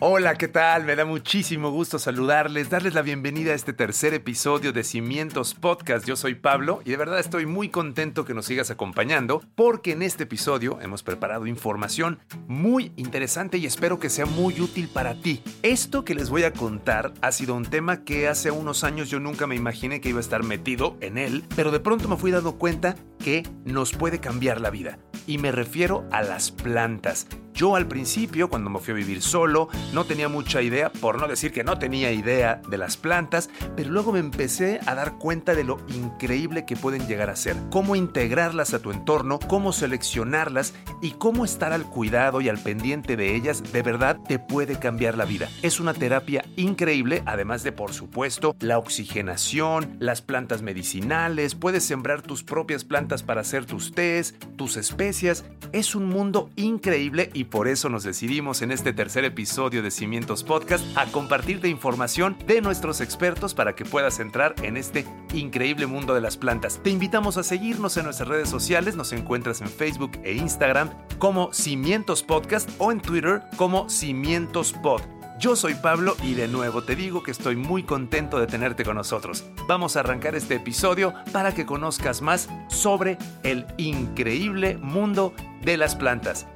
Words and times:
Hola, 0.00 0.36
¿qué 0.36 0.46
tal? 0.46 0.84
Me 0.84 0.94
da 0.94 1.04
muchísimo 1.04 1.72
gusto 1.72 1.98
saludarles, 1.98 2.70
darles 2.70 2.94
la 2.94 3.02
bienvenida 3.02 3.50
a 3.50 3.56
este 3.56 3.72
tercer 3.72 4.14
episodio 4.14 4.72
de 4.72 4.84
Cimientos 4.84 5.54
Podcast. 5.54 6.06
Yo 6.06 6.14
soy 6.14 6.36
Pablo 6.36 6.82
y 6.84 6.90
de 6.90 6.96
verdad 6.96 7.18
estoy 7.18 7.46
muy 7.46 7.68
contento 7.68 8.24
que 8.24 8.32
nos 8.32 8.46
sigas 8.46 8.70
acompañando 8.70 9.42
porque 9.56 9.90
en 9.90 10.02
este 10.02 10.22
episodio 10.22 10.78
hemos 10.80 11.02
preparado 11.02 11.48
información 11.48 12.20
muy 12.46 12.92
interesante 12.94 13.58
y 13.58 13.66
espero 13.66 13.98
que 13.98 14.08
sea 14.08 14.24
muy 14.24 14.60
útil 14.60 14.86
para 14.86 15.20
ti. 15.20 15.42
Esto 15.64 16.04
que 16.04 16.14
les 16.14 16.30
voy 16.30 16.44
a 16.44 16.52
contar 16.52 17.12
ha 17.20 17.32
sido 17.32 17.56
un 17.56 17.64
tema 17.64 18.04
que 18.04 18.28
hace 18.28 18.52
unos 18.52 18.84
años 18.84 19.10
yo 19.10 19.18
nunca 19.18 19.48
me 19.48 19.56
imaginé 19.56 20.00
que 20.00 20.10
iba 20.10 20.18
a 20.18 20.20
estar 20.20 20.44
metido 20.44 20.96
en 21.00 21.18
él, 21.18 21.42
pero 21.56 21.72
de 21.72 21.80
pronto 21.80 22.08
me 22.08 22.16
fui 22.16 22.30
dando 22.30 22.56
cuenta 22.56 22.94
que 23.18 23.42
nos 23.64 23.94
puede 23.94 24.20
cambiar 24.20 24.60
la 24.60 24.70
vida. 24.70 25.00
Y 25.26 25.38
me 25.38 25.50
refiero 25.50 26.06
a 26.12 26.22
las 26.22 26.52
plantas. 26.52 27.26
Yo 27.58 27.74
al 27.74 27.88
principio, 27.88 28.48
cuando 28.48 28.70
me 28.70 28.78
fui 28.78 28.92
a 28.92 28.96
vivir 28.96 29.20
solo, 29.20 29.68
no 29.92 30.04
tenía 30.04 30.28
mucha 30.28 30.62
idea, 30.62 30.90
por 30.90 31.20
no 31.20 31.28
decir 31.28 31.52
que 31.52 31.64
no 31.64 31.78
tenía 31.78 32.12
idea 32.12 32.60
de 32.68 32.78
las 32.78 32.96
plantas, 32.96 33.50
pero 33.76 33.90
luego 33.90 34.12
me 34.12 34.18
empecé 34.18 34.80
a 34.86 34.94
dar 34.94 35.18
cuenta 35.18 35.54
de 35.54 35.64
lo 35.64 35.78
increíble 35.88 36.64
que 36.66 36.76
pueden 36.76 37.06
llegar 37.06 37.30
a 37.30 37.36
ser, 37.36 37.56
cómo 37.70 37.96
integrarlas 37.96 38.74
a 38.74 38.80
tu 38.80 38.90
entorno, 38.90 39.38
cómo 39.38 39.72
seleccionarlas 39.72 40.74
y 41.00 41.12
cómo 41.12 41.44
estar 41.44 41.72
al 41.72 41.84
cuidado 41.84 42.40
y 42.40 42.48
al 42.48 42.58
pendiente 42.58 43.16
de 43.16 43.34
ellas, 43.34 43.62
de 43.72 43.82
verdad 43.82 44.18
te 44.26 44.38
puede 44.38 44.78
cambiar 44.78 45.16
la 45.16 45.24
vida. 45.24 45.48
Es 45.62 45.80
una 45.80 45.94
terapia 45.94 46.44
increíble, 46.56 47.22
además 47.26 47.62
de, 47.62 47.72
por 47.72 47.92
supuesto, 47.92 48.56
la 48.60 48.78
oxigenación, 48.78 49.96
las 49.98 50.22
plantas 50.22 50.62
medicinales, 50.62 51.54
puedes 51.54 51.84
sembrar 51.84 52.22
tus 52.22 52.44
propias 52.44 52.84
plantas 52.84 53.22
para 53.22 53.40
hacer 53.40 53.66
tus 53.66 53.92
tés, 53.92 54.34
tus 54.56 54.76
especias. 54.76 55.44
Es 55.72 55.94
un 55.94 56.06
mundo 56.06 56.50
increíble 56.56 57.30
y 57.34 57.44
por 57.44 57.68
eso 57.68 57.88
nos 57.88 58.04
decidimos 58.04 58.62
en 58.62 58.72
este 58.72 58.92
tercer 58.92 59.24
episodio 59.24 59.77
de 59.82 59.90
Cimientos 59.90 60.44
Podcast 60.44 60.84
a 60.96 61.06
compartirte 61.06 61.68
información 61.68 62.36
de 62.46 62.60
nuestros 62.60 63.00
expertos 63.00 63.54
para 63.54 63.74
que 63.74 63.84
puedas 63.84 64.20
entrar 64.20 64.54
en 64.62 64.76
este 64.76 65.06
increíble 65.32 65.86
mundo 65.86 66.14
de 66.14 66.20
las 66.20 66.36
plantas. 66.36 66.80
Te 66.82 66.90
invitamos 66.90 67.36
a 67.36 67.42
seguirnos 67.42 67.96
en 67.96 68.04
nuestras 68.04 68.28
redes 68.28 68.48
sociales, 68.48 68.96
nos 68.96 69.12
encuentras 69.12 69.60
en 69.60 69.68
Facebook 69.68 70.12
e 70.22 70.34
Instagram 70.34 70.90
como 71.18 71.52
Cimientos 71.52 72.22
Podcast 72.22 72.70
o 72.78 72.92
en 72.92 73.00
Twitter 73.00 73.42
como 73.56 73.88
Cimientos 73.88 74.72
Pod. 74.82 75.02
Yo 75.38 75.54
soy 75.54 75.74
Pablo 75.74 76.16
y 76.24 76.34
de 76.34 76.48
nuevo 76.48 76.82
te 76.82 76.96
digo 76.96 77.22
que 77.22 77.30
estoy 77.30 77.54
muy 77.54 77.84
contento 77.84 78.40
de 78.40 78.48
tenerte 78.48 78.84
con 78.84 78.96
nosotros. 78.96 79.44
Vamos 79.68 79.96
a 79.96 80.00
arrancar 80.00 80.34
este 80.34 80.56
episodio 80.56 81.14
para 81.32 81.54
que 81.54 81.64
conozcas 81.64 82.22
más 82.22 82.48
sobre 82.68 83.18
el 83.44 83.64
increíble 83.76 84.78
mundo 84.78 85.32
de 85.62 85.76
las 85.76 85.94
plantas. 85.94 86.46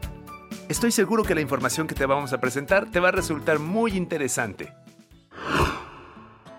Estoy 0.68 0.92
seguro 0.92 1.24
que 1.24 1.34
la 1.34 1.40
información 1.40 1.86
que 1.86 1.94
te 1.94 2.06
vamos 2.06 2.32
a 2.32 2.40
presentar 2.40 2.90
te 2.90 3.00
va 3.00 3.08
a 3.08 3.12
resultar 3.12 3.58
muy 3.58 3.92
interesante. 3.92 4.72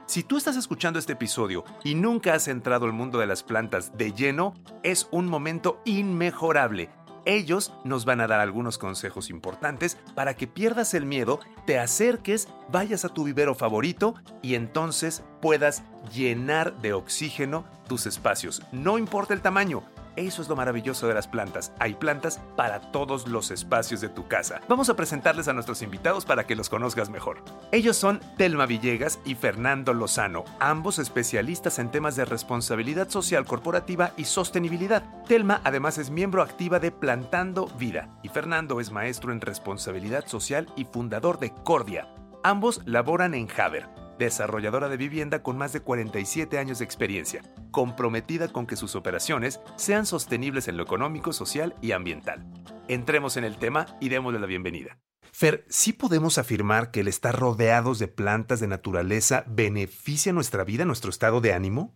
Si 0.05 0.21
tú 0.21 0.37
estás 0.37 0.57
escuchando 0.57 0.99
este 0.99 1.13
episodio 1.13 1.63
y 1.83 1.95
nunca 1.95 2.35
has 2.35 2.47
entrado 2.47 2.85
al 2.85 2.93
mundo 2.93 3.19
de 3.19 3.25
las 3.25 3.41
plantas 3.41 3.97
de 3.97 4.13
lleno, 4.13 4.53
es 4.83 5.07
un 5.11 5.27
momento 5.27 5.81
inmejorable. 5.85 6.91
Ellos 7.25 7.73
nos 7.83 8.05
van 8.05 8.19
a 8.21 8.27
dar 8.27 8.41
algunos 8.41 8.77
consejos 8.77 9.29
importantes 9.29 9.97
para 10.13 10.35
que 10.35 10.45
pierdas 10.45 10.93
el 10.93 11.05
miedo, 11.05 11.39
te 11.65 11.79
acerques, 11.79 12.49
vayas 12.69 13.05
a 13.05 13.09
tu 13.09 13.23
vivero 13.23 13.55
favorito 13.55 14.13
y 14.41 14.55
entonces 14.55 15.23
puedas 15.41 15.83
llenar 16.13 16.79
de 16.81 16.93
oxígeno 16.93 17.65
tus 17.87 18.05
espacios. 18.05 18.61
No 18.73 18.97
importa 18.97 19.33
el 19.33 19.41
tamaño, 19.41 19.83
eso 20.15 20.41
es 20.41 20.49
lo 20.49 20.55
maravilloso 20.55 21.07
de 21.07 21.13
las 21.13 21.27
plantas. 21.27 21.71
Hay 21.79 21.95
plantas 21.95 22.39
para 22.55 22.79
todos 22.91 23.27
los 23.27 23.51
espacios 23.51 24.01
de 24.01 24.09
tu 24.09 24.27
casa. 24.27 24.61
Vamos 24.67 24.89
a 24.89 24.95
presentarles 24.95 25.47
a 25.47 25.53
nuestros 25.53 25.81
invitados 25.81 26.25
para 26.25 26.45
que 26.45 26.55
los 26.55 26.69
conozcas 26.69 27.09
mejor. 27.09 27.43
Ellos 27.71 27.97
son 27.97 28.19
Telma 28.37 28.65
Villegas 28.65 29.19
y 29.25 29.35
Fernando 29.35 29.93
Lozano, 29.93 30.43
ambos 30.59 30.99
especialistas 30.99 31.79
en 31.79 31.91
temas 31.91 32.15
de 32.15 32.25
responsabilidad 32.25 33.09
social 33.09 33.45
corporativa 33.45 34.11
y 34.17 34.25
sostenibilidad. 34.25 35.03
Telma 35.27 35.61
además 35.63 35.97
es 35.97 36.09
miembro 36.09 36.41
activa 36.41 36.79
de 36.79 36.91
Plantando 36.91 37.67
Vida 37.77 38.09
y 38.23 38.29
Fernando 38.29 38.79
es 38.79 38.91
maestro 38.91 39.31
en 39.31 39.41
responsabilidad 39.41 40.27
social 40.27 40.67
y 40.75 40.85
fundador 40.85 41.39
de 41.39 41.51
Cordia. 41.63 42.07
Ambos 42.43 42.81
laboran 42.85 43.33
en 43.33 43.47
Haber, 43.57 43.87
desarrolladora 44.17 44.89
de 44.89 44.97
vivienda 44.97 45.43
con 45.43 45.57
más 45.57 45.73
de 45.73 45.81
47 45.81 46.57
años 46.57 46.79
de 46.79 46.85
experiencia, 46.85 47.41
comprometida 47.71 48.47
con 48.47 48.65
que 48.65 48.75
sus 48.75 48.95
operaciones 48.95 49.59
sean 49.75 50.05
sostenibles 50.05 50.67
en 50.67 50.77
lo 50.77 50.83
económico, 50.83 51.33
social 51.33 51.75
y 51.81 51.91
ambiental. 51.91 52.45
Entremos 52.87 53.37
en 53.37 53.43
el 53.43 53.57
tema 53.57 53.85
y 53.99 54.09
démosle 54.09 54.39
la 54.39 54.47
bienvenida. 54.47 54.99
Fer, 55.31 55.65
¿sí 55.67 55.93
podemos 55.93 56.37
afirmar 56.37 56.91
que 56.91 56.99
el 56.99 57.07
estar 57.07 57.37
rodeados 57.37 57.97
de 57.97 58.07
plantas 58.07 58.59
de 58.59 58.67
naturaleza 58.67 59.43
beneficia 59.47 60.31
nuestra 60.31 60.63
vida, 60.63 60.85
nuestro 60.85 61.09
estado 61.09 61.41
de 61.41 61.53
ánimo? 61.53 61.95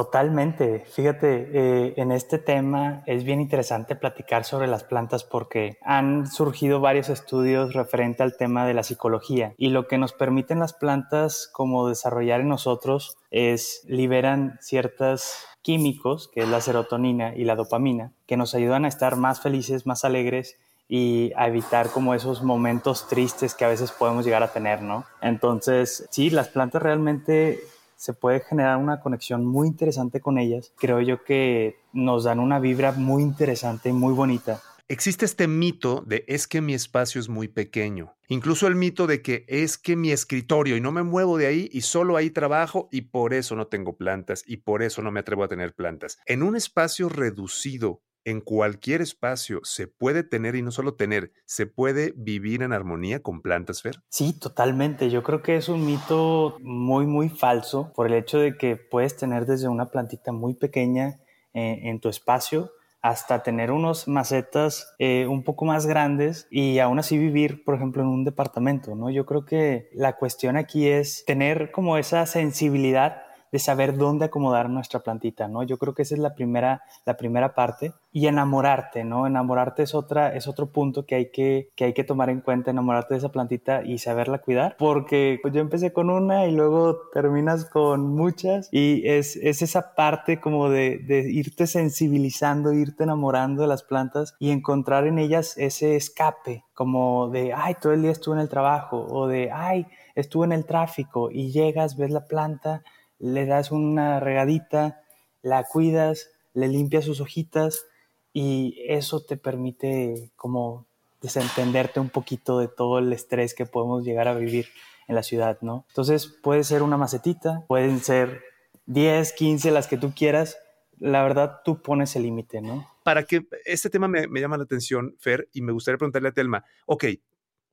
Totalmente. 0.00 0.80
Fíjate, 0.90 1.50
eh, 1.52 1.94
en 1.98 2.10
este 2.10 2.38
tema 2.38 3.02
es 3.04 3.22
bien 3.22 3.38
interesante 3.38 3.96
platicar 3.96 4.44
sobre 4.44 4.66
las 4.66 4.82
plantas 4.82 5.24
porque 5.24 5.76
han 5.82 6.26
surgido 6.26 6.80
varios 6.80 7.10
estudios 7.10 7.74
referente 7.74 8.22
al 8.22 8.38
tema 8.38 8.64
de 8.64 8.72
la 8.72 8.82
psicología 8.82 9.52
y 9.58 9.68
lo 9.68 9.88
que 9.88 9.98
nos 9.98 10.14
permiten 10.14 10.58
las 10.58 10.72
plantas 10.72 11.50
como 11.52 11.86
desarrollar 11.86 12.40
en 12.40 12.48
nosotros 12.48 13.18
es 13.30 13.84
liberan 13.88 14.56
ciertos 14.62 15.34
químicos, 15.60 16.28
que 16.28 16.40
es 16.40 16.48
la 16.48 16.62
serotonina 16.62 17.36
y 17.36 17.44
la 17.44 17.54
dopamina, 17.54 18.14
que 18.26 18.38
nos 18.38 18.54
ayudan 18.54 18.86
a 18.86 18.88
estar 18.88 19.16
más 19.16 19.42
felices, 19.42 19.84
más 19.84 20.06
alegres 20.06 20.56
y 20.88 21.30
a 21.36 21.46
evitar 21.46 21.90
como 21.90 22.14
esos 22.14 22.42
momentos 22.42 23.06
tristes 23.06 23.54
que 23.54 23.66
a 23.66 23.68
veces 23.68 23.92
podemos 23.92 24.24
llegar 24.24 24.42
a 24.42 24.50
tener, 24.50 24.80
¿no? 24.80 25.04
Entonces, 25.20 26.08
sí, 26.10 26.30
las 26.30 26.48
plantas 26.48 26.82
realmente 26.82 27.60
se 28.00 28.14
puede 28.14 28.40
generar 28.40 28.78
una 28.78 29.00
conexión 29.00 29.44
muy 29.44 29.68
interesante 29.68 30.20
con 30.20 30.38
ellas. 30.38 30.72
Creo 30.78 31.02
yo 31.02 31.22
que 31.22 31.76
nos 31.92 32.24
dan 32.24 32.40
una 32.40 32.58
vibra 32.58 32.92
muy 32.92 33.22
interesante 33.22 33.90
y 33.90 33.92
muy 33.92 34.14
bonita. 34.14 34.62
Existe 34.88 35.26
este 35.26 35.46
mito 35.46 36.02
de 36.06 36.24
es 36.26 36.48
que 36.48 36.62
mi 36.62 36.72
espacio 36.72 37.20
es 37.20 37.28
muy 37.28 37.46
pequeño. 37.46 38.16
Incluso 38.28 38.66
el 38.66 38.74
mito 38.74 39.06
de 39.06 39.20
que 39.20 39.44
es 39.48 39.76
que 39.76 39.96
mi 39.96 40.12
escritorio 40.12 40.78
y 40.78 40.80
no 40.80 40.92
me 40.92 41.02
muevo 41.02 41.36
de 41.36 41.46
ahí 41.46 41.68
y 41.72 41.82
solo 41.82 42.16
ahí 42.16 42.30
trabajo 42.30 42.88
y 42.90 43.02
por 43.02 43.34
eso 43.34 43.54
no 43.54 43.66
tengo 43.66 43.98
plantas 43.98 44.44
y 44.46 44.56
por 44.56 44.82
eso 44.82 45.02
no 45.02 45.12
me 45.12 45.20
atrevo 45.20 45.44
a 45.44 45.48
tener 45.48 45.74
plantas. 45.74 46.18
En 46.24 46.42
un 46.42 46.56
espacio 46.56 47.10
reducido 47.10 48.00
en 48.24 48.40
cualquier 48.40 49.00
espacio 49.00 49.60
se 49.62 49.86
puede 49.86 50.22
tener 50.22 50.54
y 50.54 50.62
no 50.62 50.70
solo 50.70 50.94
tener, 50.94 51.32
se 51.44 51.66
puede 51.66 52.12
vivir 52.16 52.62
en 52.62 52.72
armonía 52.72 53.22
con 53.22 53.42
plantas, 53.42 53.82
Fer? 53.82 53.96
Sí, 54.08 54.38
totalmente. 54.38 55.10
Yo 55.10 55.22
creo 55.22 55.42
que 55.42 55.56
es 55.56 55.68
un 55.68 55.84
mito 55.84 56.56
muy, 56.60 57.06
muy 57.06 57.28
falso 57.28 57.92
por 57.94 58.06
el 58.06 58.14
hecho 58.14 58.38
de 58.38 58.56
que 58.56 58.76
puedes 58.76 59.16
tener 59.16 59.46
desde 59.46 59.68
una 59.68 59.86
plantita 59.86 60.32
muy 60.32 60.54
pequeña 60.54 61.20
eh, 61.54 61.80
en 61.84 62.00
tu 62.00 62.08
espacio 62.08 62.72
hasta 63.02 63.42
tener 63.42 63.70
unos 63.70 64.08
macetas 64.08 64.94
eh, 64.98 65.26
un 65.26 65.42
poco 65.42 65.64
más 65.64 65.86
grandes 65.86 66.46
y 66.50 66.78
aún 66.80 66.98
así 66.98 67.16
vivir, 67.16 67.64
por 67.64 67.74
ejemplo, 67.74 68.02
en 68.02 68.08
un 68.08 68.24
departamento, 68.24 68.94
¿no? 68.94 69.10
Yo 69.10 69.24
creo 69.24 69.44
que 69.46 69.88
la 69.94 70.16
cuestión 70.16 70.56
aquí 70.56 70.86
es 70.86 71.24
tener 71.26 71.70
como 71.70 71.96
esa 71.96 72.26
sensibilidad 72.26 73.22
de 73.52 73.58
saber 73.58 73.96
dónde 73.96 74.26
acomodar 74.26 74.70
nuestra 74.70 75.00
plantita, 75.00 75.48
¿no? 75.48 75.62
Yo 75.62 75.78
creo 75.78 75.94
que 75.94 76.02
esa 76.02 76.14
es 76.14 76.20
la 76.20 76.34
primera, 76.34 76.82
la 77.04 77.16
primera 77.16 77.54
parte. 77.54 77.92
Y 78.12 78.26
enamorarte, 78.26 79.04
¿no? 79.04 79.26
Enamorarte 79.26 79.84
es, 79.84 79.94
otra, 79.94 80.34
es 80.34 80.48
otro 80.48 80.72
punto 80.72 81.06
que 81.06 81.14
hay 81.14 81.30
que, 81.30 81.70
que 81.76 81.84
hay 81.84 81.92
que 81.92 82.02
tomar 82.02 82.28
en 82.28 82.40
cuenta, 82.40 82.70
enamorarte 82.70 83.14
de 83.14 83.18
esa 83.18 83.30
plantita 83.30 83.84
y 83.84 83.98
saberla 83.98 84.38
cuidar, 84.38 84.76
porque 84.78 85.38
pues, 85.42 85.54
yo 85.54 85.60
empecé 85.60 85.92
con 85.92 86.10
una 86.10 86.46
y 86.46 86.52
luego 86.52 86.98
terminas 87.12 87.66
con 87.66 88.08
muchas 88.14 88.68
y 88.72 89.06
es, 89.06 89.36
es 89.36 89.62
esa 89.62 89.94
parte 89.94 90.40
como 90.40 90.70
de, 90.70 90.98
de 90.98 91.30
irte 91.30 91.68
sensibilizando, 91.68 92.72
irte 92.72 93.04
enamorando 93.04 93.62
de 93.62 93.68
las 93.68 93.84
plantas 93.84 94.34
y 94.38 94.50
encontrar 94.50 95.06
en 95.06 95.18
ellas 95.18 95.56
ese 95.56 95.96
escape, 95.96 96.64
como 96.74 97.28
de, 97.28 97.52
ay, 97.52 97.76
todo 97.80 97.92
el 97.92 98.02
día 98.02 98.10
estuve 98.10 98.36
en 98.36 98.40
el 98.40 98.48
trabajo 98.48 99.06
o 99.08 99.28
de, 99.28 99.50
ay, 99.52 99.86
estuve 100.14 100.46
en 100.46 100.52
el 100.52 100.64
tráfico 100.64 101.30
y 101.30 101.52
llegas, 101.52 101.96
ves 101.96 102.10
la 102.10 102.24
planta, 102.24 102.82
le 103.20 103.46
das 103.46 103.70
una 103.70 104.18
regadita, 104.18 105.02
la 105.42 105.62
cuidas, 105.64 106.30
le 106.54 106.68
limpias 106.68 107.04
sus 107.04 107.20
hojitas 107.20 107.86
y 108.32 108.82
eso 108.88 109.22
te 109.22 109.36
permite 109.36 110.32
como 110.36 110.86
desentenderte 111.20 112.00
un 112.00 112.08
poquito 112.08 112.58
de 112.58 112.68
todo 112.68 112.98
el 112.98 113.12
estrés 113.12 113.54
que 113.54 113.66
podemos 113.66 114.04
llegar 114.04 114.26
a 114.26 114.34
vivir 114.34 114.66
en 115.06 115.14
la 115.14 115.22
ciudad, 115.22 115.58
¿no? 115.60 115.84
Entonces 115.88 116.26
puede 116.26 116.64
ser 116.64 116.82
una 116.82 116.96
macetita, 116.96 117.64
pueden 117.68 118.00
ser 118.00 118.42
10, 118.86 119.32
15, 119.32 119.70
las 119.70 119.86
que 119.86 119.98
tú 119.98 120.14
quieras, 120.14 120.58
la 120.98 121.22
verdad 121.22 121.60
tú 121.64 121.82
pones 121.82 122.16
el 122.16 122.22
límite, 122.22 122.62
¿no? 122.62 122.88
Para 123.02 123.24
que 123.24 123.46
este 123.64 123.90
tema 123.90 124.08
me, 124.08 124.28
me 124.28 124.40
llama 124.40 124.56
la 124.56 124.64
atención, 124.64 125.14
Fer, 125.18 125.48
y 125.52 125.62
me 125.62 125.72
gustaría 125.72 125.98
preguntarle 125.98 126.28
a 126.28 126.32
Telma, 126.32 126.64
ok, 126.86 127.04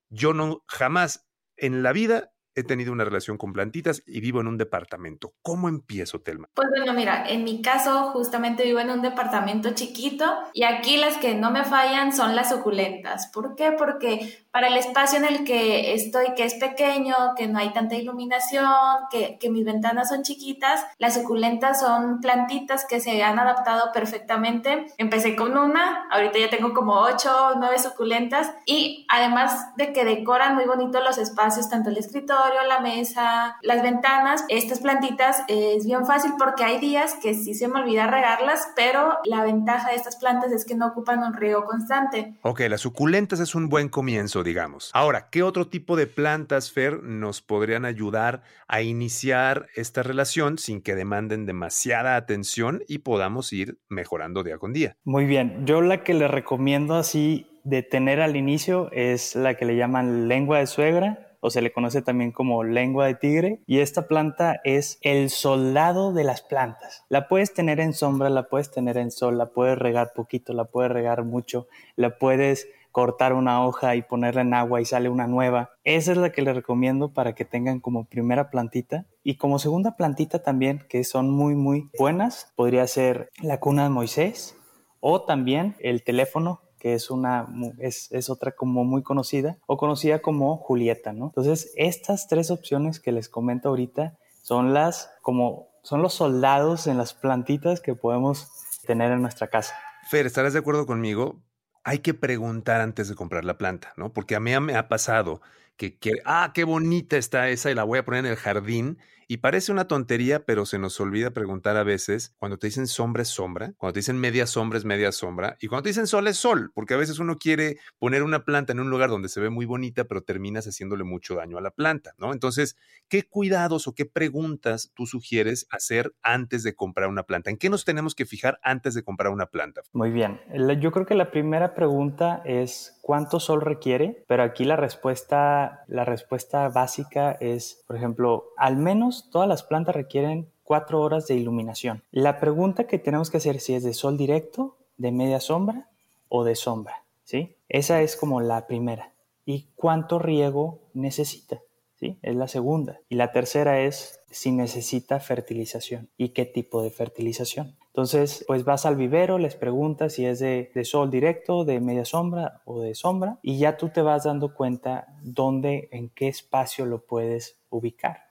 yo 0.10 0.34
no 0.34 0.64
jamás 0.68 1.26
en 1.56 1.84
la 1.84 1.94
vida 1.94 2.32
he 2.58 2.64
tenido 2.64 2.92
una 2.92 3.06
relación 3.06 3.38
con 3.38 3.54
plantitas 3.54 4.02
y 4.08 4.20
vivo 4.20 4.42
en 4.42 4.48
un 4.48 4.58
departamento. 4.58 5.34
¿Cómo 5.44 5.70
empiezo, 5.70 6.22
Telma? 6.22 6.50
Pues 6.56 6.68
bueno, 6.76 6.92
mira, 6.94 7.24
en 7.30 7.44
mi 7.44 7.62
caso 7.62 8.10
justamente 8.12 8.64
vivo 8.64 8.80
en 8.80 8.90
un 8.90 9.04
departamento 9.04 9.70
chiquito 9.76 10.26
y 10.54 10.64
aquí 10.64 10.98
las 10.98 11.18
que 11.18 11.36
no 11.36 11.52
me 11.52 11.64
fallan 11.64 12.12
son 12.12 12.36
las 12.36 12.50
suculentas. 12.50 13.28
¿Por 13.28 13.56
qué? 13.56 13.74
Porque 13.74 14.48
para 14.50 14.70
el 14.70 14.78
espacio 14.78 15.20
en 15.20 15.26
el 15.26 15.44
que 15.44 15.94
estoy, 15.94 16.34
que 16.36 16.46
es 16.46 16.56
pequeño, 16.56 17.16
que 17.38 17.48
no 17.48 17.60
hay 17.60 17.72
tanta 17.74 17.96
iluminación, 17.96 18.66
que, 19.12 19.38
que 19.40 19.52
mis 19.52 19.64
ventanas 19.64 20.10
son 20.10 20.24
chiquitas, 20.24 20.84
las 20.98 21.14
suculentas 21.14 21.80
son 21.80 22.22
plantitas 22.22 22.86
que 22.86 23.00
se 23.00 23.22
han 23.22 23.38
adaptado 23.38 23.92
perfectamente. 23.94 24.88
Empecé 24.98 25.36
con 25.36 25.56
una, 25.56 26.08
ahorita 26.10 26.40
ya 26.40 26.50
tengo 26.50 26.74
como 26.74 27.02
ocho 27.02 27.30
nueve 27.58 27.78
suculentas 27.78 28.52
y 28.66 29.06
además 29.10 29.76
de 29.76 29.94
que 29.94 30.06
decoran 30.06 30.56
muy 30.56 30.66
bonito 30.66 31.02
los 31.02 31.20
espacios, 31.20 31.70
tanto 31.70 31.92
el 31.92 31.98
escritorio, 31.98 32.47
la 32.68 32.80
mesa, 32.80 33.58
las 33.62 33.82
ventanas. 33.82 34.46
Estas 34.50 34.80
plantitas 34.80 35.44
es 35.48 35.86
bien 35.86 36.06
fácil 36.06 36.32
porque 36.38 36.64
hay 36.64 36.80
días 36.80 37.16
que 37.22 37.34
sí 37.34 37.54
se 37.54 37.68
me 37.68 37.80
olvida 37.80 38.08
regarlas, 38.08 38.70
pero 38.76 39.18
la 39.26 39.44
ventaja 39.44 39.90
de 39.90 39.96
estas 39.96 40.16
plantas 40.16 40.52
es 40.52 40.66
que 40.66 40.76
no 40.76 40.88
ocupan 40.88 41.24
un 41.24 41.34
riego 41.34 41.66
constante. 41.66 42.36
Ok, 42.42 42.62
las 42.70 42.82
suculentas 42.82 43.40
es 43.40 43.56
un 43.56 43.70
buen 43.70 43.90
comienzo, 43.90 44.44
digamos. 44.44 44.92
Ahora, 44.94 45.30
¿qué 45.30 45.44
otro 45.44 45.68
tipo 45.68 45.96
de 45.96 46.08
plantas, 46.08 46.72
Fer, 46.72 47.04
nos 47.04 47.42
podrían 47.42 47.86
ayudar 47.86 48.44
a 48.68 48.82
iniciar 48.82 49.68
esta 49.76 50.04
relación 50.04 50.58
sin 50.58 50.82
que 50.82 50.96
demanden 50.96 51.46
demasiada 51.46 52.16
atención 52.16 52.84
y 52.88 53.00
podamos 53.00 53.54
ir 53.54 53.80
mejorando 53.90 54.44
día 54.44 54.58
con 54.58 54.74
día? 54.74 54.96
Muy 55.04 55.26
bien, 55.26 55.66
yo 55.66 55.82
la 55.82 56.04
que 56.04 56.14
le 56.14 56.28
recomiendo 56.28 56.96
así 56.96 57.48
de 57.64 57.84
tener 57.84 58.22
al 58.22 58.38
inicio 58.38 58.90
es 58.94 59.36
la 59.36 59.56
que 59.56 59.66
le 59.66 59.76
llaman 59.76 60.28
lengua 60.30 60.60
de 60.60 60.68
suegra 60.68 61.27
o 61.40 61.50
se 61.50 61.62
le 61.62 61.72
conoce 61.72 62.02
también 62.02 62.32
como 62.32 62.64
lengua 62.64 63.06
de 63.06 63.16
tigre. 63.16 63.62
Y 63.66 63.80
esta 63.80 64.08
planta 64.08 64.60
es 64.64 65.00
el 65.02 65.30
soldado 65.30 66.14
de 66.14 66.24
las 66.24 66.42
plantas. 66.42 67.06
La 67.10 67.28
puedes 67.28 67.54
tener 67.54 67.80
en 67.80 67.94
sombra, 67.94 68.30
la 68.30 68.50
puedes 68.50 68.72
tener 68.72 68.98
en 68.98 69.12
sol, 69.12 69.38
la 69.38 69.48
puedes 69.48 69.78
regar 69.78 70.14
poquito, 70.16 70.54
la 70.54 70.66
puedes 70.66 70.92
regar 70.92 71.24
mucho, 71.24 71.68
la 71.96 72.18
puedes 72.18 72.68
cortar 72.92 73.34
una 73.34 73.64
hoja 73.64 73.96
y 73.96 74.02
ponerla 74.02 74.42
en 74.42 74.56
agua 74.56 74.82
y 74.82 74.86
sale 74.86 75.10
una 75.10 75.28
nueva. 75.28 75.70
Esa 75.84 76.14
es 76.14 76.18
la 76.18 76.32
que 76.32 76.42
les 76.42 76.56
recomiendo 76.56 77.14
para 77.14 77.36
que 77.36 77.46
tengan 77.46 77.80
como 77.80 78.06
primera 78.06 78.50
plantita. 78.50 79.06
Y 79.24 79.36
como 79.36 79.60
segunda 79.60 79.96
plantita 79.96 80.42
también, 80.42 80.84
que 80.90 81.04
son 81.04 81.30
muy, 81.30 81.54
muy 81.54 81.92
buenas, 82.00 82.52
podría 82.56 82.88
ser 82.88 83.30
la 83.42 83.60
cuna 83.60 83.84
de 83.84 83.90
Moisés 83.90 84.58
o 85.00 85.22
también 85.22 85.76
el 85.80 86.04
teléfono 86.04 86.62
que 86.80 86.94
es 86.94 87.10
una 87.12 87.48
es, 87.80 88.12
es, 88.12 88.30
otra 88.30 88.52
como 88.52 88.84
muy 88.84 89.04
conocida 89.04 89.58
o 89.66 89.78
conocida 89.78 90.20
como 90.20 90.58
Julieta, 90.58 91.14
¿no? 91.14 91.28
Entonces, 91.28 91.74
estas 91.76 92.28
tres 92.28 92.52
opciones 92.52 93.00
que 93.00 93.12
les 93.12 93.30
comento 93.30 93.70
ahorita 93.70 94.18
son 94.42 94.74
las 94.74 95.12
como 95.22 95.70
son 95.84 96.02
los 96.02 96.14
soldados 96.14 96.88
en 96.88 96.98
las 96.98 97.14
plantitas 97.14 97.80
que 97.80 97.96
podemos 97.96 98.50
tener 98.86 99.12
en 99.12 99.22
nuestra 99.22 99.48
casa. 99.48 99.76
Fer, 100.10 100.26
¿estarás 100.26 100.54
de 100.54 100.60
acuerdo 100.60 100.86
conmigo? 100.86 101.42
Hay 101.84 102.00
que 102.00 102.14
preguntar 102.14 102.82
antes 102.82 103.08
de 103.08 103.16
comprar 103.16 103.46
la 103.46 103.58
planta, 103.58 103.94
¿no? 103.96 104.12
Porque 104.12 104.36
a 104.36 104.40
mí 104.40 104.58
me 104.60 104.76
ha 104.76 104.90
pasado 104.90 105.42
que, 105.78 105.98
que 105.98 106.22
ah, 106.26 106.52
qué 106.54 106.64
bonita 106.64 107.18
está 107.18 107.50
esa 107.50 107.72
y 107.72 107.76
la 107.76 107.84
voy 107.84 108.00
a 108.00 108.06
poner 108.06 108.26
en 108.26 108.32
el 108.32 108.38
jardín 108.38 108.98
y 109.28 109.38
parece 109.38 109.72
una 109.72 109.88
tontería, 109.88 110.46
pero 110.46 110.66
se 110.66 110.80
nos 110.80 111.00
olvida 111.00 111.32
preguntar 111.32 111.78
a 111.78 111.84
veces 111.84 112.34
cuando 112.38 112.58
te 112.58 112.68
dicen 112.68 112.88
sombra 112.88 113.24
es 113.24 113.30
sombra, 113.30 113.74
cuando 113.78 113.94
te 113.94 114.00
dicen 114.00 114.18
media 114.18 114.48
sombra 114.48 114.78
es 114.78 114.86
media 114.86 115.12
sombra, 115.12 115.58
y 115.60 115.68
cuando 115.68 115.84
te 115.84 115.90
dicen 115.90 116.08
sol 116.08 116.28
es 116.28 116.38
sol, 116.38 116.72
porque 116.74 116.94
a 116.94 116.98
veces 116.98 117.20
uno 117.20 117.36
quiere 117.36 117.78
poner 118.00 118.24
una 118.24 118.46
planta 118.46 118.74
en 118.74 118.80
un 118.80 118.90
lugar 118.90 119.10
donde 119.10 119.30
se 119.30 119.42
ve 119.42 119.50
muy 119.50 119.66
bonita, 119.66 120.06
pero 120.06 120.22
terminas 120.22 120.66
haciéndole 120.66 121.04
mucho 121.04 121.36
daño 121.36 121.58
a 121.58 121.62
la 121.62 121.72
planta, 121.72 122.14
¿no? 122.18 122.32
Entonces, 122.32 122.78
¿qué 123.10 123.24
cuidados 123.24 123.88
o 123.88 123.96
qué 123.96 124.06
preguntas 124.06 124.92
tú 124.94 125.06
sugieres 125.06 125.68
hacer 125.72 126.14
antes 126.22 126.64
de 126.64 126.76
comprar 126.76 127.10
una 127.10 127.24
planta? 127.24 127.50
¿En 127.50 127.58
qué 127.58 127.70
nos 127.70 127.86
tenemos 127.86 128.16
que 128.16 128.26
fijar 128.26 128.60
antes 128.64 128.94
de 128.94 129.04
comprar 129.04 129.32
una 129.32 129.48
planta? 129.48 129.82
Muy 129.94 130.12
bien. 130.12 130.40
Yo 130.80 130.92
creo 130.92 131.06
que 131.06 131.16
la 131.16 131.32
primera 131.32 131.76
pregunta 131.76 132.42
es 132.46 132.98
cuánto 133.02 133.40
sol 133.40 133.62
requiere, 133.62 134.24
pero 134.28 134.44
aquí 134.44 134.66
la 134.66 134.76
respuesta, 134.76 135.84
la 135.88 136.06
respuesta 136.06 136.70
básica 136.70 137.32
es, 137.32 137.84
por 137.88 137.96
ejemplo, 137.96 138.46
al 138.58 138.78
menos 138.78 139.17
todas 139.30 139.48
las 139.48 139.64
plantas 139.64 139.96
requieren 139.96 140.50
cuatro 140.64 141.02
horas 141.02 141.28
de 141.28 141.36
iluminación. 141.36 142.04
La 142.12 142.40
pregunta 142.40 142.86
que 142.86 143.00
tenemos 143.00 143.32
que 143.32 143.38
hacer 143.38 143.60
si 143.60 143.74
es 143.74 143.84
de 143.84 143.94
sol 143.94 144.18
directo, 144.18 144.78
de 144.98 145.12
media 145.12 145.40
sombra 145.40 145.90
o 146.30 146.44
de 146.44 146.56
sombra, 146.56 147.04
¿sí? 147.24 147.56
Esa 147.70 148.02
es 148.02 148.16
como 148.16 148.42
la 148.42 148.68
primera. 148.68 149.14
¿Y 149.46 149.68
cuánto 149.76 150.20
riego 150.20 150.80
necesita? 150.94 151.62
¿Sí? 151.96 152.20
Es 152.22 152.36
la 152.36 152.48
segunda. 152.48 153.00
Y 153.10 153.16
la 153.16 153.32
tercera 153.32 153.80
es 153.80 154.20
si 154.30 154.52
necesita 154.52 155.20
fertilización 155.20 156.10
y 156.18 156.30
qué 156.30 156.46
tipo 156.46 156.84
de 156.84 156.92
fertilización. 156.92 157.76
Entonces, 157.88 158.44
pues 158.46 158.66
vas 158.66 158.86
al 158.86 158.96
vivero, 158.96 159.40
les 159.40 159.56
preguntas 159.56 160.14
si 160.14 160.26
es 160.26 160.38
de, 160.38 160.70
de, 160.76 160.86
sol 160.86 161.10
directo, 161.10 161.66
de 161.66 161.80
media 161.80 162.06
sombra 162.06 162.62
o 162.66 162.82
de 162.82 162.94
sombra, 162.94 163.40
y 163.42 163.58
ya 163.58 163.78
tú 163.78 163.90
te 163.90 164.04
vas 164.04 164.26
dando 164.26 164.54
cuenta 164.54 165.08
dónde, 165.24 165.90
en 165.92 166.10
qué 166.10 166.28
espacio 166.28 166.86
lo 166.86 167.02
puedes 167.02 167.58
ubicar. 167.72 168.27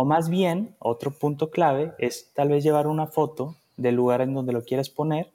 O 0.00 0.04
más 0.04 0.28
bien, 0.28 0.76
otro 0.78 1.10
punto 1.10 1.50
clave 1.50 1.92
es 1.98 2.30
tal 2.32 2.50
vez 2.50 2.62
llevar 2.62 2.86
una 2.86 3.08
foto 3.08 3.56
del 3.76 3.96
lugar 3.96 4.20
en 4.20 4.32
donde 4.32 4.52
lo 4.52 4.62
quieres 4.62 4.90
poner 4.90 5.32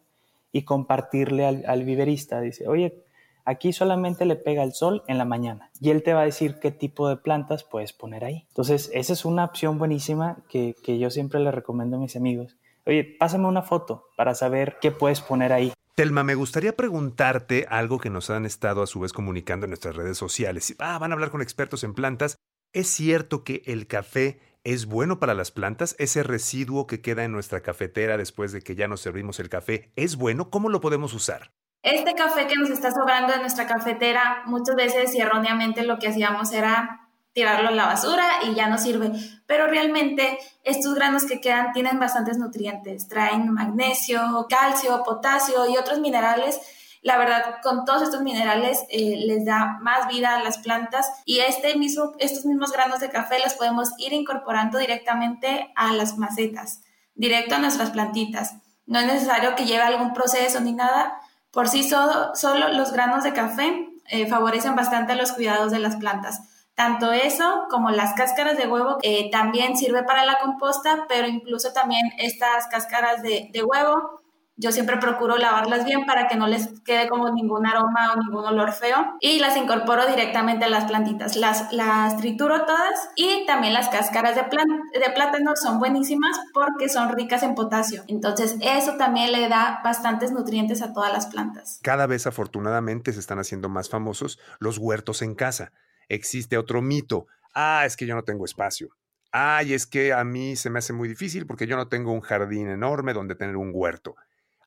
y 0.54 0.63
compartirle 0.63 1.45
al, 1.68 1.83
viverista. 1.83 2.39
Dice, 2.39 2.69
oye, 2.69 3.04
aquí 3.44 3.74
solamente 3.74 4.25
le 4.25 4.38
pega 4.38 4.63
el 4.63 4.71
sol 4.71 5.04
en 5.07 5.18
la 5.18 5.25
mañana 5.25 5.69
y 5.81 5.89
él 5.89 6.01
te 6.01 6.13
va 6.13 6.21
a 6.21 6.25
decir 6.25 6.60
qué 6.62 6.71
tipo 6.71 7.10
de 7.10 7.18
plantas 7.18 7.65
puedes 7.65 7.92
poner 7.92 8.24
ahí. 8.24 8.45
Entonces, 8.48 8.89
esa 8.94 9.12
es 9.12 9.25
una 9.25 9.44
opción 9.44 9.80
buenísima 9.80 10.38
que, 10.48 10.77
que 10.81 10.98
yo 10.98 11.09
siempre 11.09 11.42
le 11.42 11.51
recomiendo 11.51 11.98
a 11.98 12.00
mis 12.00 12.16
amigos. 12.16 12.56
Oye, 12.86 13.04
pásame 13.19 13.48
una 13.48 13.63
foto 13.63 14.06
para 14.16 14.33
saber 14.33 14.77
qué 14.80 14.92
puedes 14.92 15.19
poner 15.19 15.51
ahí. 15.51 15.74
Telma, 15.95 16.24
me 16.24 16.36
gustaría 16.36 16.74
preguntarte 16.74 17.66
algo 17.69 18.00
que 18.00 18.09
nos 18.09 18.30
han 18.30 18.45
estado 18.45 18.81
a 18.81 18.88
su 18.88 19.01
vez 19.01 19.12
comunicando 19.12 19.66
en 19.66 19.71
nuestras 19.71 19.98
redes 19.98 20.18
sociales. 20.18 20.74
Ah, 20.80 21.00
van 21.00 21.12
a 21.12 21.16
hablar 21.16 21.31
con 21.31 21.42
expertos 21.42 21.83
en 21.83 21.94
plantas. 21.94 22.38
¿Es 22.71 22.88
cierto 22.88 23.44
que 23.44 23.62
el 23.66 23.88
café 23.88 24.39
¿Es 24.65 24.86
bueno 24.86 25.19
para 25.19 25.33
las 25.33 25.51
plantas? 25.51 25.94
¿Ese 26.00 26.24
residuo 26.24 26.88
que 26.88 27.01
queda 27.01 27.25
en 27.25 27.33
nuestra 27.33 27.60
cafetera 27.60 28.15
después 28.15 28.54
de 28.54 28.62
que 28.62 28.75
ya 28.75 28.88
nos 28.88 29.01
servimos 29.01 29.42
el 29.42 29.50
café, 29.50 29.92
es 29.98 30.15
bueno? 30.15 30.50
¿Cómo 30.50 30.69
lo 30.69 30.80
podemos 30.80 31.13
usar? 31.13 31.52
Este 31.81 32.14
café 32.14 32.47
que 32.47 32.56
nos 32.56 32.69
está 32.69 32.92
sobrando 32.92 33.33
en 33.33 33.42
nuestra 33.42 33.68
cafetera, 33.68 34.44
muchas 34.45 34.78
veces 34.78 35.14
y 35.16 35.19
erróneamente 35.19 35.83
lo 35.83 35.99
que 35.99 36.07
hacíamos 36.07 36.54
era 36.54 37.09
tirarlo 37.33 37.68
a 37.68 37.71
la 37.71 37.87
basura 37.87 38.26
y 38.45 38.56
ya 38.56 38.69
no 38.69 38.78
sirve. 38.78 39.11
Pero 39.47 39.68
realmente 39.68 40.40
estos 40.64 40.95
granos 40.95 41.26
que 41.26 41.42
quedan 41.42 41.73
tienen 41.73 41.99
bastantes 41.99 42.37
nutrientes. 42.37 43.09
Traen 43.09 43.52
magnesio, 43.52 44.47
calcio, 44.47 45.04
potasio 45.04 45.69
y 45.69 45.76
otros 45.76 45.99
minerales 45.99 46.61
la 47.04 47.18
verdad, 47.18 47.57
con 47.62 47.83
todos 47.83 48.02
estos 48.02 48.22
minerales 48.22 48.86
eh, 48.90 49.18
les 49.28 49.45
da 49.45 49.78
más 49.81 50.07
vida 50.07 50.36
a 50.36 50.44
las 50.44 50.57
plantas 50.57 51.06
y 51.26 51.40
este 51.40 51.76
mismo, 51.76 52.14
estos 52.18 52.45
mismos 52.45 52.72
granos 52.72 53.02
de 53.02 53.10
café 53.10 53.40
los 53.44 53.56
podemos 53.56 53.92
ir 53.98 54.14
incorporando 54.14 54.78
directamente 54.78 55.72
a 55.76 55.92
las 55.92 56.18
macetas, 56.18 56.81
directo 57.14 57.56
a 57.56 57.60
nuestras 57.60 57.90
plantitas. 57.92 58.56
No 58.86 59.00
es 59.00 59.06
necesario 59.06 59.54
que 59.56 59.66
lleve 59.66 59.83
algún 59.83 60.14
proceso 60.14 60.62
ni 60.62 60.72
nada. 60.72 61.19
Por 61.52 61.68
sí 61.68 61.83
solo, 61.83 62.36
solo 62.36 62.69
los 62.69 62.94
granos 62.94 63.26
de 63.26 63.33
café 63.33 63.90
eh, 64.07 64.26
favorecen 64.28 64.76
bastante 64.76 65.16
los 65.16 65.33
cuidados 65.33 65.74
de 65.74 65.80
las 65.80 65.98
plantas. 65.98 66.42
Tanto 66.74 67.12
eso 67.12 67.68
como 67.69 67.92
las 67.92 68.14
cáscaras 68.14 68.57
de 68.57 68.66
huevo 68.66 68.98
eh, 69.02 69.30
también 69.30 69.76
sirve 69.76 70.04
para 70.04 70.26
la 70.26 70.40
composta, 70.40 71.06
pero 71.10 71.28
incluso 71.28 71.74
también 71.74 72.14
estas 72.18 72.68
cáscaras 72.68 73.22
de, 73.22 73.50
de 73.52 73.64
huevo 73.64 74.22
yo 74.56 74.72
siempre 74.72 74.98
procuro 74.98 75.38
lavarlas 75.38 75.83
bien 75.83 76.06
para 76.06 76.28
que 76.28 76.36
no 76.36 76.48
les 76.48 76.80
quede 76.81 77.10
como 77.10 77.30
ningún 77.31 77.66
aroma 77.66 78.14
o 78.14 78.22
ningún 78.22 78.45
olor 78.45 78.72
feo 78.72 79.18
y 79.19 79.40
las 79.40 79.57
incorporo 79.57 80.06
directamente 80.06 80.66
a 80.66 80.69
las 80.69 80.86
plantitas. 80.86 81.36
Las, 81.36 81.72
las 81.74 82.18
trituro 82.18 82.66
todas 82.66 83.10
y 83.16 83.45
también 83.48 83.74
las 83.74 83.90
cáscaras 83.90 84.36
de, 84.36 84.44
de 84.44 85.10
plátano 85.14 85.54
son 85.56 85.80
buenísimas 85.80 86.40
porque 86.54 86.88
son 86.88 87.12
ricas 87.14 87.42
en 87.42 87.56
potasio. 87.56 88.04
Entonces 88.07 88.56
eso 88.62 88.95
también 88.98 89.31
le 89.31 89.50
da 89.50 89.81
bastantes 89.83 90.31
nutrientes 90.31 90.81
a 90.81 90.94
todas 90.94 91.12
las 91.12 91.26
plantas. 91.26 91.80
Cada 91.81 92.06
vez 92.06 92.28
afortunadamente 92.28 93.12
se 93.12 93.19
están 93.19 93.40
haciendo 93.40 93.69
más 93.69 93.90
famosos 93.90 94.40
los 94.60 94.78
huertos 94.78 95.24
en 95.24 95.33
casa. 95.33 95.72
Existe 96.10 96.57
otro 96.57 96.81
mito. 96.81 97.26
Ah, 97.56 97.83
es 97.86 97.98
que 97.98 98.06
yo 98.06 98.14
no 98.14 98.24
tengo 98.24 98.45
espacio. 98.45 98.90
Ay, 99.31 99.74
es 99.74 99.88
que 99.88 100.14
a 100.14 100.24
mí 100.24 100.56
se 100.56 100.69
me 100.69 100.78
hace 100.78 100.94
muy 100.94 101.10
difícil 101.10 101.48
porque 101.48 101.66
yo 101.66 101.76
no 101.76 101.88
tengo 101.88 102.12
un 102.12 102.22
jardín 102.22 102.69
enorme 102.69 103.14
donde 103.14 103.33
tener 103.33 103.57
un 103.57 103.72
huerto. 103.74 104.16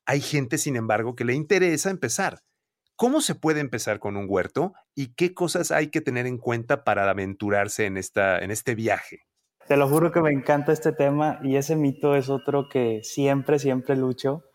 Hay 0.07 0.21
gente, 0.21 0.57
sin 0.57 0.77
embargo, 0.77 1.15
que 1.15 1.25
le 1.25 1.33
interesa 1.33 1.89
empezar. 1.89 2.39
¿Cómo 2.95 3.21
se 3.21 3.35
puede 3.35 3.59
empezar 3.59 3.99
con 3.99 4.17
un 4.17 4.25
huerto 4.27 4.73
y 4.95 5.13
qué 5.13 5.35
cosas 5.35 5.69
hay 5.69 5.89
que 5.89 6.01
tener 6.01 6.25
en 6.25 6.39
cuenta 6.39 6.83
para 6.83 7.07
aventurarse 7.09 7.85
en, 7.85 7.97
esta, 7.97 8.39
en 8.39 8.49
este 8.49 8.73
viaje? 8.73 9.27
Te 9.67 9.75
lo 9.75 9.87
juro 9.87 10.11
que 10.13 10.21
me 10.21 10.31
encanta 10.31 10.71
este 10.71 10.93
tema 10.93 11.39
y 11.43 11.57
ese 11.57 11.75
mito 11.75 12.15
es 12.15 12.29
otro 12.29 12.69
que 12.69 13.01
siempre, 13.03 13.59
siempre 13.59 13.95
lucho 13.97 14.45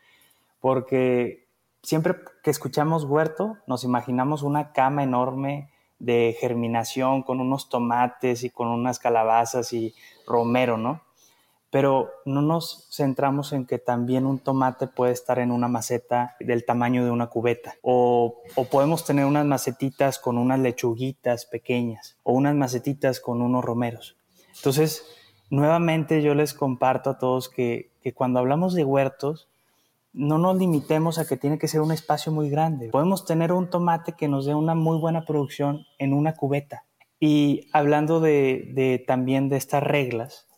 porque 0.59 1.47
siempre 1.83 2.15
que 2.43 2.51
escuchamos 2.51 3.05
huerto 3.05 3.59
nos 3.67 3.85
imaginamos 3.85 4.43
una 4.43 4.73
cama 4.73 5.03
enorme 5.03 5.71
de 5.99 6.35
germinación 6.41 7.23
con 7.23 7.41
unos 7.41 7.69
tomates 7.69 8.43
y 8.43 8.51
con 8.51 8.69
unas 8.69 8.99
calabazas 8.99 9.73
y 9.73 9.95
romero, 10.27 10.79
¿no? 10.79 11.03
Pero 11.73 12.11
no 12.25 12.41
nos 12.41 12.87
centramos 12.93 13.53
en 13.53 13.67
que 13.67 13.81
también 13.81 14.27
un 14.27 14.39
tomate 14.39 14.87
puede 14.87 15.13
estar 15.13 15.41
en 15.41 15.51
una 15.51 15.67
maceta 15.67 16.37
del 16.39 16.65
tamaño 16.65 17.05
de 17.05 17.11
una 17.11 17.27
cubeta 17.27 17.75
o, 17.83 18.43
podemos 18.71 19.05
tener 19.05 19.25
unas 19.25 19.45
macetitas 19.45 20.21
con 20.21 20.39
unas 20.39 20.61
lechuguitas 20.61 21.47
pequeñas 21.47 22.17
o 22.23 22.35
unas 22.35 22.55
macetitas 22.55 23.19
con 23.19 23.43
unos 23.43 23.65
romeros. 23.65 24.17
Entonces, 24.55 25.05
nuevamente 25.51 26.23
yo 26.23 26.35
les 26.35 26.55
comparto 26.55 27.11
a 27.11 27.19
todos 27.19 27.49
que, 27.49 27.91
que 28.03 28.13
cuando 28.13 28.39
hablamos 28.39 28.75
de 28.75 28.85
huertos, 28.85 29.49
no 30.13 30.39
nos 30.39 30.57
limitemos 30.57 31.19
a 31.19 31.27
que 31.27 31.37
tiene 31.37 31.59
que 31.59 31.69
ser 31.69 31.81
un 31.81 31.93
espacio 31.93 32.33
muy 32.33 32.51
grande. 32.51 32.91
Podemos 32.91 33.25
tener 33.25 33.53
un 33.53 33.71
tomate 33.71 34.13
que 34.13 34.29
nos 34.29 34.45
dé 34.45 34.55
una 34.55 34.75
muy 34.75 34.99
buena 34.99 35.25
producción 35.25 35.87
en 35.99 36.13
una 36.13 36.37
cubeta. 36.37 36.85
Y 37.25 37.69
hablando 37.73 38.19
de, 38.19 39.05
también 39.07 39.49
de 39.49 39.57
estas 39.57 39.83
reglas, 39.83 40.49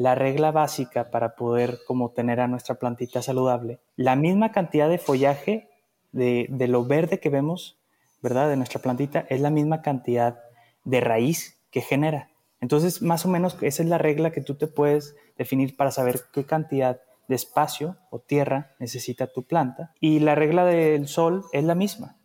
la 0.00 0.14
regla 0.14 0.50
básica 0.50 1.10
para 1.10 1.36
poder 1.36 1.80
como 1.86 2.12
tener 2.12 2.40
a 2.40 2.48
nuestra 2.48 2.76
plantita 2.76 3.20
saludable, 3.20 3.80
la 3.96 4.16
misma 4.16 4.50
cantidad 4.50 4.88
de 4.88 4.96
follaje 4.96 5.68
de, 6.10 6.46
de 6.48 6.68
lo 6.68 6.86
verde 6.86 7.20
que 7.20 7.28
vemos, 7.28 7.78
¿verdad? 8.22 8.48
De 8.48 8.56
nuestra 8.56 8.80
plantita 8.80 9.26
es 9.28 9.42
la 9.42 9.50
misma 9.50 9.82
cantidad 9.82 10.40
de 10.84 11.00
raíz 11.02 11.60
que 11.70 11.82
genera. 11.82 12.30
Entonces, 12.62 13.02
más 13.02 13.26
o 13.26 13.28
menos, 13.28 13.58
esa 13.60 13.82
es 13.82 13.88
la 13.90 13.98
regla 13.98 14.32
que 14.32 14.40
tú 14.40 14.54
te 14.54 14.68
puedes 14.68 15.16
definir 15.36 15.76
para 15.76 15.90
saber 15.90 16.22
qué 16.32 16.46
cantidad 16.46 17.02
de 17.28 17.34
espacio 17.34 17.98
o 18.08 18.20
tierra 18.20 18.72
necesita 18.78 19.26
tu 19.26 19.42
planta. 19.42 19.92
Y 20.00 20.20
la 20.20 20.34
regla 20.34 20.64
del 20.64 21.08
sol 21.08 21.44
es 21.52 21.64
la 21.64 21.74
misma. 21.74 22.16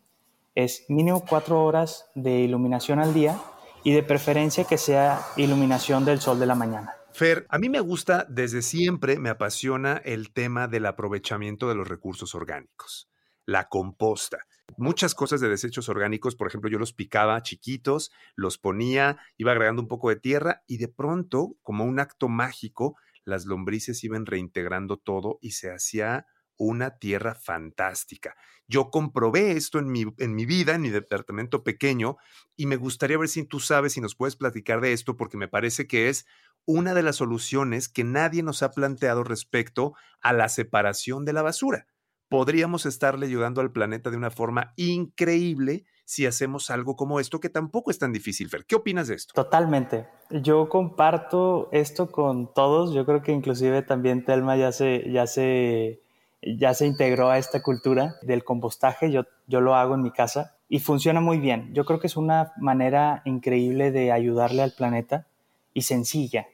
Es 0.55 0.85
mínimo 0.87 1.25
cuatro 1.29 1.61
horas 1.61 2.09
de 2.15 2.39
iluminación 2.39 2.99
al 2.99 3.13
día 3.13 3.37
y 3.83 3.91
de 3.91 4.01
preferencia 4.01 4.63
que 4.63 4.77
sea 4.77 5.19
iluminación 5.35 6.05
del 6.05 6.21
sol 6.21 6.39
de 6.39 6.45
la 6.45 6.55
mañana. 6.55 6.94
Fer, 7.15 7.45
a 7.47 7.59
mí 7.59 7.69
me 7.69 7.79
gusta, 7.79 8.27
desde 8.29 8.61
siempre 8.61 9.19
me 9.19 9.29
apasiona 9.29 10.01
el 10.03 10.33
tema 10.33 10.67
del 10.67 10.85
aprovechamiento 10.85 11.69
de 11.69 11.75
los 11.75 11.87
recursos 11.87 12.35
orgánicos, 12.35 13.07
la 13.45 13.69
composta. 13.69 14.39
Muchas 14.75 15.15
cosas 15.15 15.39
de 15.39 15.47
desechos 15.47 15.87
orgánicos, 15.87 16.35
por 16.35 16.49
ejemplo, 16.49 16.69
yo 16.69 16.77
los 16.77 16.91
picaba 16.91 17.41
chiquitos, 17.41 18.11
los 18.35 18.57
ponía, 18.57 19.17
iba 19.37 19.53
agregando 19.53 19.81
un 19.81 19.87
poco 19.87 20.09
de 20.09 20.17
tierra 20.17 20.63
y 20.67 20.75
de 20.75 20.89
pronto, 20.89 21.55
como 21.61 21.85
un 21.85 22.01
acto 22.01 22.27
mágico, 22.27 22.97
las 23.23 23.45
lombrices 23.45 24.03
iban 24.03 24.25
reintegrando 24.25 24.97
todo 24.97 25.39
y 25.41 25.51
se 25.51 25.71
hacía 25.71 26.25
una 26.57 26.97
tierra 26.97 27.33
fantástica. 27.35 28.35
Yo 28.67 28.89
comprobé 28.89 29.51
esto 29.51 29.79
en 29.79 29.89
mi, 29.89 30.05
en 30.17 30.35
mi 30.35 30.45
vida, 30.45 30.75
en 30.75 30.81
mi 30.81 30.89
departamento 30.89 31.63
pequeño, 31.63 32.17
y 32.57 32.65
me 32.65 32.75
gustaría 32.75 33.17
ver 33.17 33.29
si 33.29 33.45
tú 33.45 33.59
sabes 33.59 33.93
si 33.93 34.01
nos 34.01 34.15
puedes 34.15 34.35
platicar 34.35 34.81
de 34.81 34.91
esto, 34.91 35.15
porque 35.15 35.37
me 35.37 35.47
parece 35.47 35.87
que 35.87 36.09
es 36.09 36.25
una 36.65 36.93
de 36.93 37.03
las 37.03 37.17
soluciones 37.17 37.89
que 37.89 38.03
nadie 38.03 38.43
nos 38.43 38.63
ha 38.63 38.71
planteado 38.71 39.23
respecto 39.23 39.93
a 40.21 40.33
la 40.33 40.49
separación 40.49 41.25
de 41.25 41.33
la 41.33 41.41
basura. 41.41 41.87
Podríamos 42.29 42.85
estarle 42.85 43.27
ayudando 43.27 43.61
al 43.61 43.71
planeta 43.71 44.09
de 44.09 44.17
una 44.17 44.31
forma 44.31 44.73
increíble 44.75 45.85
si 46.05 46.25
hacemos 46.25 46.69
algo 46.69 46.95
como 46.95 47.19
esto, 47.19 47.39
que 47.39 47.49
tampoco 47.49 47.91
es 47.91 47.99
tan 47.99 48.13
difícil, 48.13 48.49
Fer. 48.49 48.65
¿Qué 48.65 48.75
opinas 48.75 49.07
de 49.07 49.15
esto? 49.15 49.33
Totalmente. 49.33 50.07
Yo 50.29 50.69
comparto 50.69 51.69
esto 51.71 52.11
con 52.11 52.53
todos. 52.53 52.93
Yo 52.93 53.05
creo 53.05 53.21
que 53.21 53.31
inclusive 53.31 53.81
también 53.81 54.23
Telma 54.23 54.55
ya 54.55 54.71
se, 54.71 55.11
ya 55.11 55.25
se, 55.27 56.01
ya 56.41 56.73
se 56.73 56.85
integró 56.85 57.29
a 57.29 57.39
esta 57.39 57.61
cultura 57.61 58.15
del 58.21 58.43
compostaje. 58.43 59.11
Yo, 59.11 59.23
yo 59.47 59.61
lo 59.61 59.75
hago 59.75 59.95
en 59.95 60.03
mi 60.03 60.11
casa 60.11 60.55
y 60.69 60.79
funciona 60.79 61.21
muy 61.21 61.39
bien. 61.39 61.73
Yo 61.73 61.85
creo 61.85 61.99
que 61.99 62.07
es 62.07 62.17
una 62.17 62.53
manera 62.57 63.21
increíble 63.25 63.91
de 63.91 64.11
ayudarle 64.11 64.61
al 64.61 64.73
planeta 64.73 65.27
y 65.73 65.81
sencilla. 65.81 66.47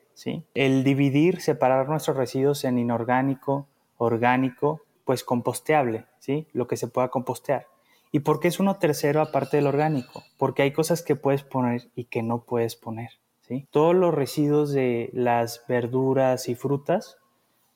El 0.53 0.83
dividir, 0.83 1.41
separar 1.41 1.89
nuestros 1.89 2.17
residuos 2.17 2.63
en 2.63 2.77
inorgánico, 2.77 3.67
orgánico, 3.97 4.81
pues 5.05 5.23
composteable, 5.23 6.05
¿sí? 6.19 6.47
lo 6.53 6.67
que 6.67 6.77
se 6.77 6.87
pueda 6.87 7.09
compostear. 7.09 7.67
¿Y 8.11 8.19
por 8.19 8.39
qué 8.39 8.49
es 8.49 8.59
uno 8.59 8.75
tercero 8.75 9.21
aparte 9.21 9.57
del 9.57 9.67
orgánico? 9.67 10.23
Porque 10.37 10.63
hay 10.63 10.71
cosas 10.71 11.01
que 11.01 11.15
puedes 11.15 11.43
poner 11.43 11.89
y 11.95 12.05
que 12.05 12.23
no 12.23 12.43
puedes 12.43 12.75
poner. 12.75 13.11
¿sí? 13.41 13.67
Todos 13.71 13.95
los 13.95 14.13
residuos 14.13 14.71
de 14.73 15.09
las 15.13 15.63
verduras 15.67 16.49
y 16.49 16.55
frutas 16.55 17.17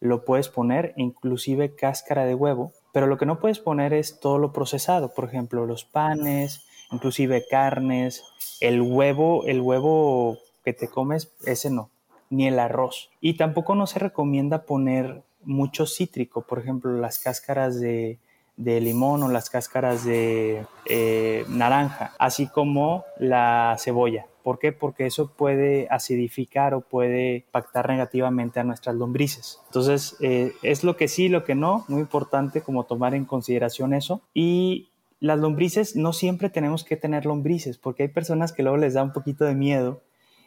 lo 0.02 0.26
puedes 0.26 0.50
poner, 0.50 0.94
inclusive 0.98 1.74
cáscara 1.74 2.26
de 2.26 2.36
huevo, 2.36 2.74
pero 2.92 3.08
lo 3.08 3.18
que 3.18 3.26
no 3.26 3.40
puedes 3.40 3.60
poner 3.60 3.94
es 3.94 4.20
todo 4.20 4.38
lo 4.38 4.52
procesado, 4.52 5.14
por 5.14 5.26
ejemplo, 5.26 5.66
los 5.66 5.86
panes, 5.86 6.66
inclusive 6.92 7.46
carnes, 7.50 8.24
el 8.60 8.82
huevo, 8.82 9.46
el 9.46 9.62
huevo 9.62 10.38
que 10.64 10.74
te 10.74 10.90
comes, 10.90 11.34
ese 11.46 11.70
no, 11.70 11.90
ni 12.30 12.48
el 12.48 12.60
arroz. 12.60 13.10
Y 13.22 13.36
tampoco 13.38 13.76
no 13.76 13.88
se 13.88 14.00
recomienda 14.00 14.64
poner 14.64 15.24
mucho 15.44 15.86
cítrico, 15.86 16.42
por 16.42 16.60
ejemplo, 16.60 16.92
las 16.92 17.20
cáscaras 17.20 17.80
de, 17.80 18.20
limón 18.58 19.24
o 19.24 19.30
las 19.30 19.50
cáscaras 19.50 20.04
de 20.06 20.66
eh, 20.86 21.46
naranja, 21.50 22.14
así 22.20 22.48
como 22.48 23.04
la 23.18 23.76
cebolla. 23.80 24.28
¿Por 24.44 24.60
qué? 24.60 24.72
Porque 24.72 25.08
eso 25.08 25.32
puede 25.32 25.88
acidificar 25.90 26.76
o 26.76 26.82
puede 26.82 27.38
impactar 27.38 27.90
negativamente 27.90 28.60
a 28.60 28.64
nuestras 28.64 28.96
lombrices. 28.96 29.60
Entonces, 29.66 30.18
eh, 30.20 30.54
es 30.62 30.84
lo 30.84 30.96
que 30.98 31.08
sí, 31.08 31.30
lo 31.30 31.44
que 31.44 31.56
no, 31.56 31.84
muy 31.88 32.02
importante 32.02 32.62
como 32.62 32.84
tomar 32.84 33.16
en 33.16 33.26
consideración 33.26 33.94
eso. 33.94 34.22
Y 34.36 34.90
las 35.20 35.40
lombrices, 35.40 35.96
no 35.96 36.14
siempre 36.14 36.52
tenemos 36.52 36.84
que 36.84 36.98
tener 36.98 37.26
lombrices, 37.26 37.80
porque 37.80 38.04
hay 38.04 38.10
personas 38.10 38.52
que 38.52 38.62
luego 38.62 38.78
les 38.78 38.94
da 38.94 39.02
un 39.02 39.14
poquito 39.14 39.46
de 39.46 39.56
miedo, 39.56 40.02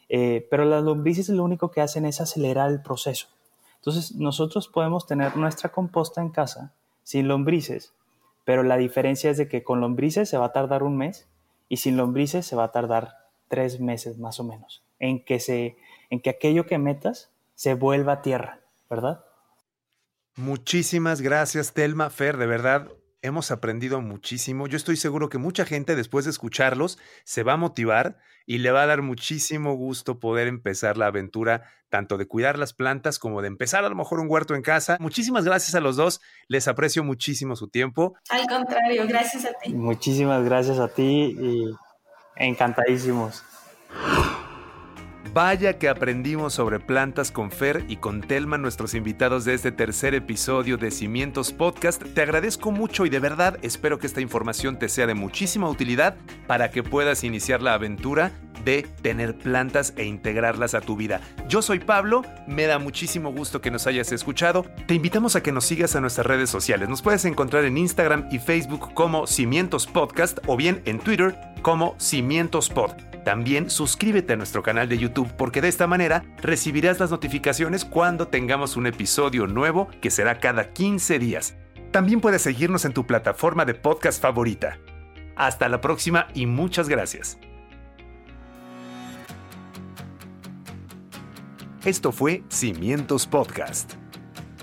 eh, 0.08 0.46
pero 0.50 0.64
las 0.64 0.82
lombrices 0.82 1.28
lo 1.28 1.44
único 1.44 1.70
que 1.70 1.80
hacen 1.80 2.06
es 2.06 2.20
acelerar 2.20 2.70
el 2.70 2.82
proceso. 2.82 3.28
Entonces, 3.76 4.14
nosotros 4.14 4.68
podemos 4.68 5.06
tener 5.06 5.36
nuestra 5.36 5.70
composta 5.70 6.20
en 6.20 6.30
casa 6.30 6.72
sin 7.02 7.28
lombrices, 7.28 7.92
pero 8.44 8.62
la 8.62 8.76
diferencia 8.76 9.30
es 9.30 9.36
de 9.36 9.48
que 9.48 9.62
con 9.62 9.80
lombrices 9.80 10.28
se 10.28 10.38
va 10.38 10.46
a 10.46 10.52
tardar 10.52 10.82
un 10.82 10.96
mes 10.96 11.26
y 11.68 11.78
sin 11.78 11.96
lombrices 11.96 12.46
se 12.46 12.56
va 12.56 12.64
a 12.64 12.72
tardar 12.72 13.28
tres 13.48 13.80
meses 13.80 14.18
más 14.18 14.40
o 14.40 14.44
menos 14.44 14.82
en 14.98 15.24
que, 15.24 15.40
se, 15.40 15.76
en 16.10 16.20
que 16.20 16.30
aquello 16.30 16.66
que 16.66 16.78
metas 16.78 17.30
se 17.54 17.74
vuelva 17.74 18.22
tierra, 18.22 18.60
¿verdad? 18.90 19.24
Muchísimas 20.36 21.20
gracias, 21.20 21.72
Telma 21.72 22.10
Fer, 22.10 22.36
de 22.36 22.46
verdad. 22.46 22.88
Hemos 23.20 23.50
aprendido 23.50 24.00
muchísimo. 24.00 24.68
Yo 24.68 24.76
estoy 24.76 24.96
seguro 24.96 25.28
que 25.28 25.38
mucha 25.38 25.64
gente 25.64 25.96
después 25.96 26.24
de 26.24 26.30
escucharlos 26.30 26.98
se 27.24 27.42
va 27.42 27.54
a 27.54 27.56
motivar 27.56 28.18
y 28.46 28.58
le 28.58 28.70
va 28.70 28.82
a 28.82 28.86
dar 28.86 29.02
muchísimo 29.02 29.74
gusto 29.74 30.20
poder 30.20 30.46
empezar 30.46 30.96
la 30.96 31.06
aventura 31.06 31.64
tanto 31.88 32.16
de 32.16 32.26
cuidar 32.26 32.58
las 32.58 32.74
plantas 32.74 33.18
como 33.18 33.42
de 33.42 33.48
empezar 33.48 33.84
a 33.84 33.88
lo 33.88 33.96
mejor 33.96 34.20
un 34.20 34.30
huerto 34.30 34.54
en 34.54 34.62
casa. 34.62 34.98
Muchísimas 35.00 35.44
gracias 35.44 35.74
a 35.74 35.80
los 35.80 35.96
dos, 35.96 36.20
les 36.46 36.68
aprecio 36.68 37.02
muchísimo 37.02 37.56
su 37.56 37.68
tiempo. 37.68 38.14
Al 38.30 38.46
contrario, 38.46 39.04
gracias 39.08 39.44
a 39.46 39.52
ti. 39.52 39.74
Muchísimas 39.74 40.44
gracias 40.44 40.78
a 40.78 40.88
ti 40.88 41.36
y 41.40 41.74
encantadísimos. 42.36 43.42
Vaya 45.34 45.78
que 45.78 45.88
aprendimos 45.88 46.54
sobre 46.54 46.80
plantas 46.80 47.30
con 47.30 47.50
Fer 47.50 47.84
y 47.86 47.96
con 47.96 48.22
Telma, 48.22 48.56
nuestros 48.56 48.94
invitados 48.94 49.44
de 49.44 49.54
este 49.54 49.72
tercer 49.72 50.14
episodio 50.14 50.78
de 50.78 50.90
Cimientos 50.90 51.52
Podcast. 51.52 52.02
Te 52.02 52.22
agradezco 52.22 52.72
mucho 52.72 53.04
y 53.04 53.10
de 53.10 53.20
verdad 53.20 53.58
espero 53.62 53.98
que 53.98 54.06
esta 54.06 54.22
información 54.22 54.78
te 54.78 54.88
sea 54.88 55.06
de 55.06 55.14
muchísima 55.14 55.68
utilidad 55.68 56.16
para 56.46 56.70
que 56.70 56.82
puedas 56.82 57.24
iniciar 57.24 57.60
la 57.60 57.74
aventura 57.74 58.32
de 58.64 58.86
tener 59.02 59.36
plantas 59.36 59.92
e 59.96 60.04
integrarlas 60.04 60.74
a 60.74 60.80
tu 60.80 60.96
vida. 60.96 61.20
Yo 61.46 61.60
soy 61.62 61.78
Pablo, 61.78 62.22
me 62.46 62.64
da 62.64 62.78
muchísimo 62.78 63.30
gusto 63.30 63.60
que 63.60 63.70
nos 63.70 63.86
hayas 63.86 64.10
escuchado. 64.12 64.64
Te 64.86 64.94
invitamos 64.94 65.36
a 65.36 65.42
que 65.42 65.52
nos 65.52 65.66
sigas 65.66 65.94
a 65.94 66.00
nuestras 66.00 66.26
redes 66.26 66.48
sociales. 66.50 66.88
Nos 66.88 67.02
puedes 67.02 67.24
encontrar 67.26 67.64
en 67.64 67.76
Instagram 67.76 68.28
y 68.32 68.38
Facebook 68.38 68.94
como 68.94 69.26
Cimientos 69.26 69.86
Podcast 69.86 70.38
o 70.46 70.56
bien 70.56 70.80
en 70.86 70.98
Twitter 70.98 71.36
como 71.62 71.94
Cimientos 71.98 72.70
Pod. 72.70 72.92
También 73.28 73.68
suscríbete 73.68 74.32
a 74.32 74.36
nuestro 74.36 74.62
canal 74.62 74.88
de 74.88 74.96
YouTube 74.96 75.30
porque 75.36 75.60
de 75.60 75.68
esta 75.68 75.86
manera 75.86 76.24
recibirás 76.38 76.98
las 76.98 77.10
notificaciones 77.10 77.84
cuando 77.84 78.28
tengamos 78.28 78.78
un 78.78 78.86
episodio 78.86 79.46
nuevo 79.46 79.86
que 80.00 80.10
será 80.10 80.40
cada 80.40 80.72
15 80.72 81.18
días. 81.18 81.54
También 81.92 82.22
puedes 82.22 82.40
seguirnos 82.40 82.86
en 82.86 82.94
tu 82.94 83.06
plataforma 83.06 83.66
de 83.66 83.74
podcast 83.74 84.22
favorita. 84.22 84.78
Hasta 85.36 85.68
la 85.68 85.82
próxima 85.82 86.28
y 86.32 86.46
muchas 86.46 86.88
gracias. 86.88 87.38
Esto 91.84 92.12
fue 92.12 92.44
Cimientos 92.48 93.26
Podcast, 93.26 93.92